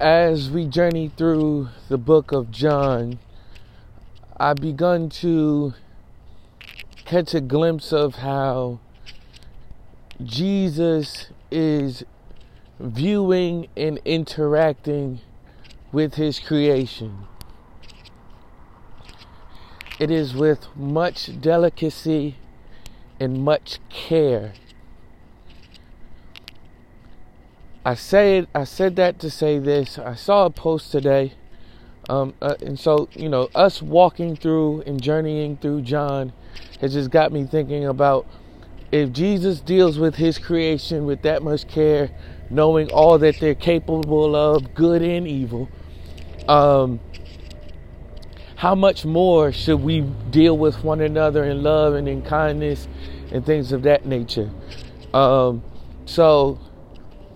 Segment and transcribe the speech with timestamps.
[0.00, 3.18] as we journey through the book of John,
[4.36, 5.74] I've begun to
[7.04, 8.80] catch a glimpse of how
[10.22, 12.04] Jesus is
[12.80, 15.20] viewing and interacting
[15.92, 17.26] with his creation.
[20.00, 22.36] It is with much delicacy
[23.20, 24.54] and much care.
[27.84, 29.98] I said I said that to say this.
[29.98, 31.34] I saw a post today,
[32.08, 36.32] um, uh, and so you know, us walking through and journeying through John
[36.80, 38.26] has just got me thinking about
[38.90, 42.10] if Jesus deals with His creation with that much care,
[42.48, 45.68] knowing all that they're capable of, good and evil.
[46.48, 47.00] Um,
[48.56, 52.88] how much more should we deal with one another in love and in kindness
[53.30, 54.50] and things of that nature?
[55.12, 55.62] Um,
[56.06, 56.58] so,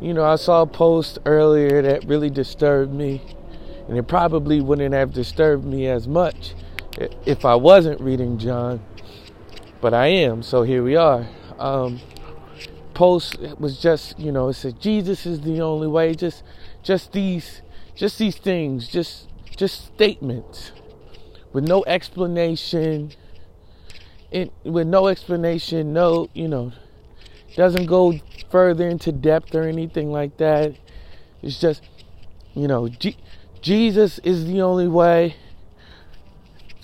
[0.00, 3.22] you know, I saw a post earlier that really disturbed me,
[3.88, 6.54] and it probably wouldn't have disturbed me as much
[7.26, 8.80] if I wasn't reading John,
[9.80, 11.26] but I am, so here we are.
[11.58, 12.00] Um,
[12.94, 16.14] post was just, you know, it said Jesus is the only way.
[16.14, 16.42] Just,
[16.82, 17.62] just these,
[17.94, 20.72] just these things, just, just statements
[21.52, 23.12] with no explanation.
[24.30, 26.72] It, with no explanation, no, you know,
[27.56, 28.12] doesn't go
[28.50, 30.74] further into depth or anything like that.
[31.42, 31.82] It's just,
[32.54, 33.16] you know, G-
[33.60, 35.36] Jesus is the only way.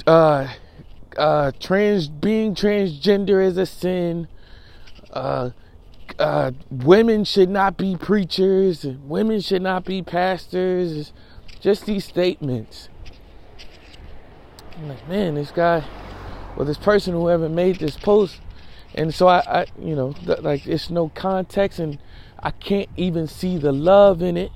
[0.06, 0.48] Uh,
[1.16, 4.28] uh, trans being transgender is a sin.
[5.12, 5.50] Uh,
[6.18, 8.84] uh, women should not be preachers.
[8.84, 11.12] Women should not be pastors.
[11.60, 12.88] Just these statements.
[14.76, 15.84] I'm like, man, this guy,
[16.54, 18.40] well, this person, whoever made this post,
[18.96, 21.98] and so I, I you know, th- like it's no context, and
[22.40, 24.52] I can't even see the love in it,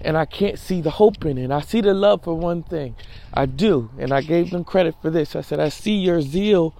[0.00, 1.50] and I can't see the hope in it.
[1.50, 2.96] I see the love for one thing,
[3.32, 5.36] I do, and I gave them credit for this.
[5.36, 6.74] I said, I see your zeal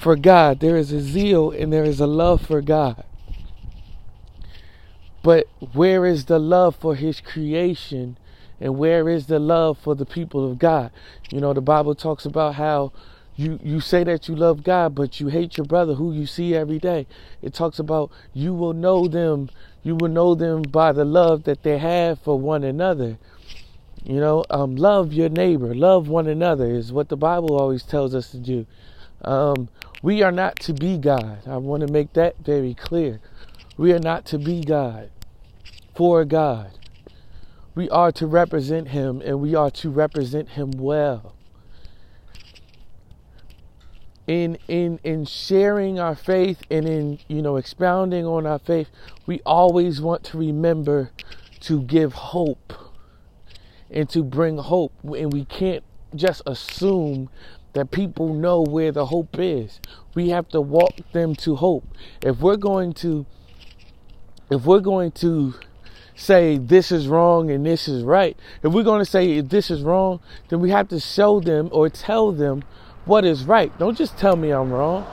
[0.00, 0.60] for God.
[0.60, 3.04] There is a zeal and there is a love for God.
[5.22, 8.16] But where is the love for His creation?
[8.60, 10.90] And where is the love for the people of God?
[11.30, 12.92] You know, the Bible talks about how
[13.38, 16.56] you, you say that you love God, but you hate your brother who you see
[16.56, 17.06] every day.
[17.40, 19.48] It talks about you will know them,
[19.84, 23.16] you will know them by the love that they have for one another.
[24.02, 28.12] You know, um, love your neighbor, love one another is what the Bible always tells
[28.12, 28.66] us to do.
[29.22, 29.68] Um,
[30.02, 31.46] we are not to be God.
[31.46, 33.20] I want to make that very clear.
[33.76, 35.10] We are not to be God
[35.94, 36.72] for God.
[37.76, 41.34] We are to represent Him and we are to represent Him well.
[44.28, 48.88] In, in in sharing our faith and in you know expounding on our faith,
[49.26, 51.10] we always want to remember
[51.60, 52.74] to give hope
[53.90, 54.92] and to bring hope.
[55.02, 55.82] And we can't
[56.14, 57.30] just assume
[57.72, 59.80] that people know where the hope is.
[60.14, 61.86] We have to walk them to hope.
[62.22, 63.26] If we're going to
[64.50, 65.54] if we're going to
[66.14, 69.82] say this is wrong and this is right, if we're going to say this is
[69.82, 72.64] wrong, then we have to show them or tell them
[73.08, 73.76] what is right.
[73.78, 75.04] Don't just tell me I'm wrong.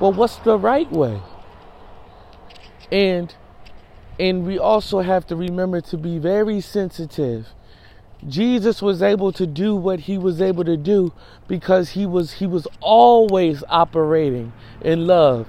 [0.00, 1.20] Well, what's the right way?
[2.92, 3.34] And
[4.18, 7.46] and we also have to remember to be very sensitive
[8.26, 11.12] Jesus was able to do what he was able to do
[11.46, 15.46] because he was he was always operating in love.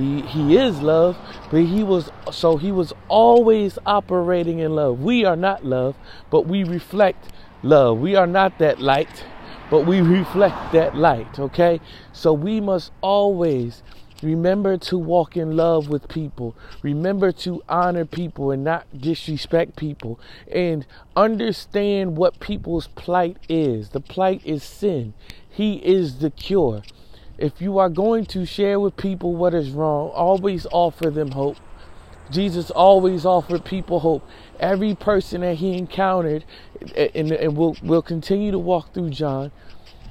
[0.00, 1.16] He he is love,
[1.50, 5.00] but he was so he was always operating in love.
[5.00, 5.96] We are not love,
[6.30, 7.28] but we reflect
[7.62, 7.98] love.
[7.98, 9.24] We are not that light,
[9.70, 11.80] but we reflect that light, okay?
[12.12, 13.82] So we must always
[14.22, 16.54] Remember to walk in love with people.
[16.82, 20.20] Remember to honor people and not disrespect people.
[20.50, 20.86] And
[21.16, 23.90] understand what people's plight is.
[23.90, 25.14] The plight is sin,
[25.48, 26.82] He is the cure.
[27.40, 31.56] If you are going to share with people what is wrong, always offer them hope.
[32.30, 34.28] Jesus always offered people hope.
[34.60, 36.44] Every person that he encountered,
[36.94, 39.52] and, and we'll, we'll continue to walk through John,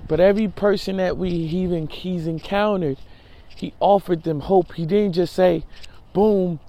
[0.08, 2.98] but every person that we even he's encountered,
[3.56, 4.74] he offered them hope.
[4.74, 5.64] He didn't just say,
[6.14, 6.60] boom.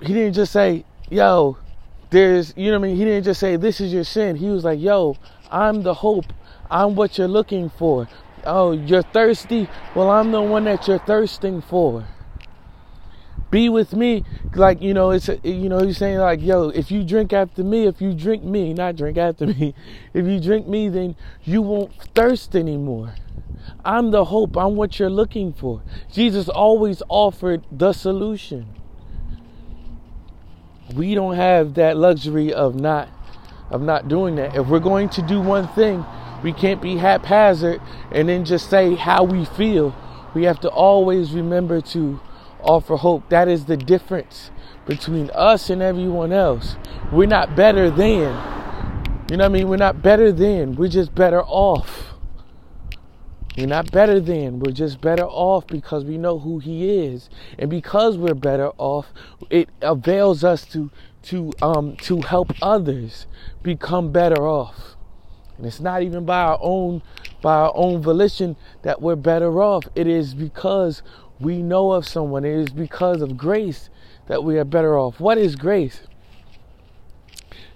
[0.00, 1.58] He didn't just say, yo,
[2.10, 2.96] there's, you know what I mean?
[2.96, 4.36] He didn't just say, this is your sin.
[4.36, 5.16] He was like, yo,
[5.50, 6.26] I'm the hope.
[6.70, 8.08] I'm what you're looking for.
[8.48, 9.68] Oh, you're thirsty?
[9.94, 12.06] Well, I'm the one that you're thirsting for.
[13.50, 14.24] Be with me.
[14.54, 17.86] Like, you know, it's, you know, he's saying, like, yo, if you drink after me,
[17.86, 19.74] if you drink me, not drink after me,
[20.14, 21.14] if you drink me, then
[21.44, 23.14] you won't thirst anymore.
[23.84, 24.56] I'm the hope.
[24.56, 25.82] I'm what you're looking for.
[26.10, 28.66] Jesus always offered the solution.
[30.94, 33.10] We don't have that luxury of not
[33.70, 34.56] of not doing that.
[34.56, 36.02] If we're going to do one thing,
[36.42, 37.80] we can't be haphazard
[38.12, 39.94] and then just say how we feel.
[40.34, 42.20] We have to always remember to
[42.60, 43.28] offer hope.
[43.28, 44.50] That is the difference
[44.86, 46.76] between us and everyone else.
[47.12, 48.56] We're not better than.
[49.30, 49.68] You know what I mean?
[49.68, 50.76] We're not better than.
[50.76, 52.14] We're just better off.
[53.56, 54.60] We're not better than.
[54.60, 59.08] We're just better off because we know who He is, and because we're better off,
[59.50, 60.90] it avails us to
[61.24, 63.26] to um to help others
[63.62, 64.96] become better off.
[65.58, 67.02] And it's not even by our own
[67.42, 69.84] by our own volition that we're better off.
[69.94, 71.02] It is because
[71.38, 72.44] we know of someone.
[72.44, 73.90] It is because of grace
[74.28, 75.20] that we are better off.
[75.20, 76.02] What is grace?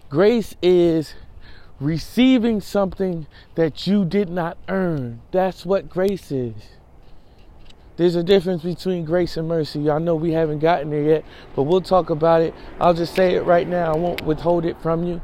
[0.09, 1.15] Grace is
[1.81, 5.21] receiving something that you did not earn.
[5.31, 6.55] That's what grace is.
[7.97, 9.91] There's a difference between grace and mercy.
[9.91, 11.25] I know we haven't gotten there yet,
[11.55, 12.55] but we'll talk about it.
[12.81, 13.93] I'll just say it right now.
[13.93, 15.21] I won't withhold it from you.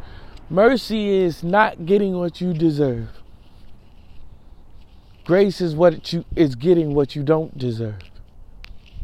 [0.50, 3.08] Mercy is not getting what you deserve.
[5.24, 7.98] Grace is what you is getting what you don't deserve.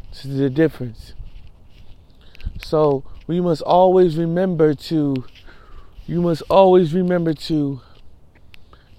[0.09, 1.13] This is the difference.
[2.57, 5.23] So we must always remember to
[6.07, 7.81] you must always remember to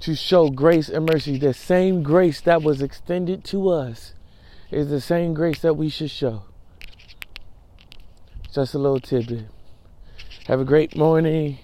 [0.00, 1.38] to show grace and mercy.
[1.38, 4.14] The same grace that was extended to us
[4.70, 6.44] is the same grace that we should show.
[8.52, 9.46] Just a little tidbit.
[10.46, 11.58] Have a great morning,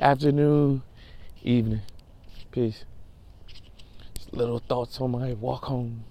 [0.00, 0.82] afternoon,
[1.42, 1.82] evening.
[2.50, 2.84] Peace.
[4.14, 6.04] Just little thoughts on my walk home.